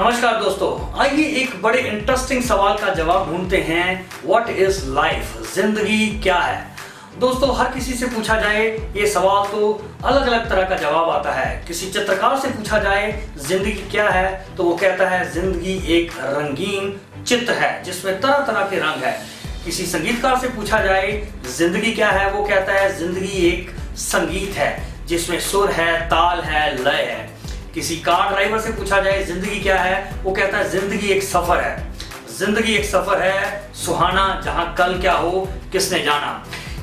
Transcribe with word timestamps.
नमस्कार 0.00 0.38
दोस्तों, 0.42 0.98
आइए 1.00 1.24
एक 1.40 1.50
बड़े 1.62 1.78
इंटरेस्टिंग 1.78 2.42
सवाल 2.42 2.76
का 2.78 2.92
जवाब 2.94 3.26
ढूंढते 3.30 3.56
हैं। 3.62 4.08
व्हाट 4.26 4.48
इज़ 4.50 4.78
लाइफ 4.88 5.34
ज़िंदगी 5.54 6.06
क्या 6.22 6.36
है? 6.36 6.62
दोस्तों, 7.20 7.54
हर 7.56 7.70
किसी 7.72 7.94
से 7.94 8.06
पूछा 8.06 8.38
जाए 8.40 8.62
ये 8.96 9.06
सवाल 9.06 9.48
तो 9.48 9.72
अलग 10.04 10.26
अलग 10.26 10.48
तरह 10.50 10.68
का 10.68 10.76
जवाब 10.76 11.10
आता 11.10 11.32
है। 11.32 11.64
किसी 11.66 11.90
चित्रकार 11.90 12.38
से 12.40 12.48
पूछा 12.48 12.78
जाए, 12.78 13.12
ज़िंदगी 13.38 13.72
क्या 13.90 14.08
है? 14.08 14.54
तो 14.56 14.64
वो 14.64 14.76
कहता 14.76 15.08
है, 15.08 15.30
ज़िंदगी 15.32 15.74
एक 15.96 16.12
रंगीन 16.18 17.00
चित्र 17.24 17.52
है, 17.54 17.82
जिसमें 17.84 18.20
तरह 18.20 18.38
तरह 18.46 18.68
के 18.70 18.78
रंग 18.78 19.04
है। 19.04 19.16
किसी 19.64 19.86
संगीतकार 19.86 20.38
से 20.40 20.48
पूछा 20.48 20.80
जाए, 20.84 21.12
ज़िंदगी 21.56 21.92
क्या 21.92 22.10
है? 22.10 22.30
वो 22.32 22.44
कहता 22.44 22.72
है, 22.72 22.96
ज़िंदगी 22.98 23.46
एक 23.48 23.70
संगीत 23.98 24.56
है, 24.56 24.76
जिसमें 25.06 25.38
सुर 25.42 25.70
है, 25.70 26.00
ताल 26.08 26.40
है, 26.40 26.72
लय 26.84 27.02
है। 27.02 27.29
किसी 27.74 27.96
कार 27.96 28.28
ड्राइवर 28.28 28.60
से 28.60 28.70
पूछा 28.72 29.00
जाए, 29.00 29.22
ज़िंदगी 29.24 29.60
क्या 29.60 29.78
है? 29.80 30.22
वो 30.24 30.32
कहता 30.32 30.58
है, 30.58 30.70
ज़िंदगी 30.70 31.08
एक 31.08 31.22
सफ़र 31.22 31.60
है। 31.60 31.92
ज़िंदगी 32.38 32.74
एक 32.74 32.84
सफ़र 32.84 33.22
है, 33.22 33.72
सुहाना, 33.74 34.40
जहाँ 34.44 34.74
कल 34.78 34.98
क्या 35.00 35.12
हो, 35.12 35.48
किसने 35.72 36.02
जाना। 36.02 36.32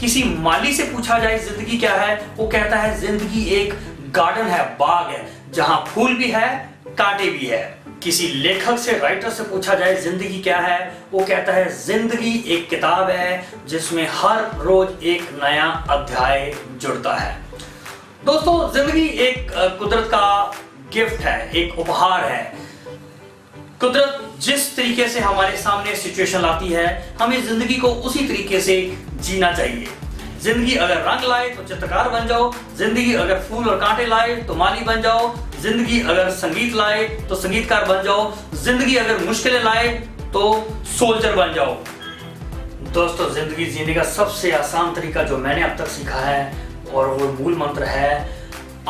किसी 0.00 0.22
माली 0.24 0.72
से 0.72 0.82
पूछा 0.82 1.18
जाए, 1.18 1.38
ज़िंदगी 1.38 1.78
क्या 1.78 1.94
है, 1.94 2.14
वो 2.36 2.46
कहता 2.46 2.76
है, 2.76 2.98
ज़िंदगी 3.00 3.44
एक 3.54 3.74
गार्डन 4.10 4.46
है, 4.46 4.62
बाग 4.76 5.10
है। 5.10 5.26
जहाँ 5.52 5.84
फूल 5.88 6.14
भी 6.14 6.30
है, 6.30 6.48
कांटे 6.98 7.30
भी 7.30 7.46
है। 7.46 7.62
किसी 8.02 8.28
लेखक 8.28 8.78
से, 8.78 8.98
राइटर 8.98 9.30
से 9.30 9.42
पूछा 9.42 9.74
जाए, 9.74 9.94
ज़िंदगी 9.96 10.40
क्या 10.42 10.58
है, 10.58 10.78
वो 11.12 11.24
कहता 11.24 11.52
है, 11.52 11.68
ज़िंदगी 11.76 12.34
एक 12.48 12.68
किताब 12.70 13.10
है, 13.10 13.44
जिसमें 13.68 14.06
हर 14.12 14.50
रोज 14.58 15.04
एक 15.04 15.28
नया 15.42 15.66
अध्याय 15.90 16.52
जुड़ता 16.76 17.16
है। 17.16 17.36
दोस्तों, 18.24 18.72
ज़िंदगी 18.72 19.06
एक 19.26 19.50
कुदरत 19.78 20.06
का 20.06 20.54
गिफ्ट 20.94 21.20
है, 21.22 21.50
एक 21.52 21.78
उपहार 21.78 22.24
है। 22.24 22.42
कुदरत 23.80 24.24
जिस 24.40 24.74
तरीके 24.76 25.06
से 25.08 25.20
हमारे 25.20 25.56
सामने 25.56 25.94
सिचुएशन 25.96 26.40
लाती 26.40 26.68
है, 26.68 26.86
हमें 27.20 27.42
ज़िंदगी 27.46 27.74
को 27.76 27.88
उसी 27.88 28.26
तरीके 28.28 28.60
से 28.60 28.80
जीना 29.20 29.52
चाहिए। 29.52 29.86
ज़िंदगी 30.42 30.74
अगर 30.76 30.96
रंग 31.02 31.28
लाए 31.28 31.48
तो 31.50 31.62
चित्रकार 31.64 32.08
बन 32.08 32.26
जाओ, 32.26 32.52
ज़िंदगी 32.76 33.14
अगर 33.16 33.38
फूल 33.40 33.68
और 33.68 33.78
कांटे 33.78 34.06
लाए 34.06 34.36
तो 34.42 34.54
माली 34.54 34.84
बन 34.84 35.02
जाओ, 35.02 35.34
ज़िंदगी 35.60 36.00
अगर 36.02 36.30
संगीत 36.32 36.74
लाए 36.74 37.04
तो 37.28 37.34
संगीतकार 37.36 37.84
बन 37.84 38.02
जाओ, 38.04 38.32
ज़िंदगी 38.54 38.96
अगर 38.96 39.24
मुश्किलें 39.26 39.62
लाए 39.62 39.88
तो 40.32 40.42
सोल्जर 40.98 41.34
बन 41.36 41.52
जाओ। 41.54 41.74
दोस्तों, 42.92 43.28
ज़िंदगी 43.30 43.66
जीने 43.66 43.94
का 43.94 44.02
सबसे 44.04 44.50
आसान 44.52 44.94
तरीका 44.94 45.22
जो 45.22 45.36
मैंने 45.38 45.62
अब 45.62 45.76
तक 45.78 45.86
सीखा 45.88 46.20
है 46.20 46.52
और 46.94 47.08
वो 47.08 47.32
मूल 47.34 47.56
मंत्र 47.58 47.84
है 47.84 48.37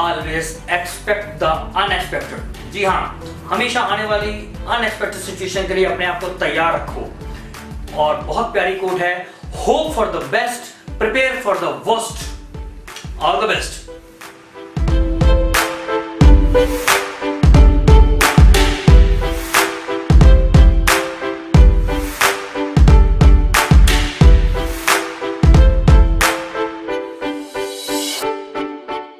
ऑलवेज 0.00 0.56
एक्सपेक्ट 0.72 1.38
द 1.42 1.44
अनएक्सपेक्टेड 1.76 2.70
जी 2.72 2.84
हाँ 2.84 3.02
हमेशा 3.50 3.80
आने 3.94 4.04
वाली 4.06 4.30
अनएक्सपेक्टेड 4.30 5.20
सिचुएशन 5.22 5.66
के 5.68 5.74
लिए 5.74 5.84
अपने 5.84 6.06
आप 6.06 6.20
को 6.20 6.28
तैयार 6.38 6.74
रखो। 6.74 7.08
और 8.02 8.16
बहुत 8.16 8.52
प्यारी 8.52 8.74
कोट 8.78 9.00
है 9.00 9.14
hope 9.66 9.92
for 9.94 10.06
the 10.12 10.22
best 10.32 10.72
prepare 10.98 11.40
for 11.44 11.58
the 11.58 11.82
worst 11.86 13.20
all 13.22 13.40
the 13.40 13.48
best 13.48 13.89